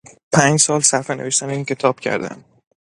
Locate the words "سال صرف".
0.59-1.09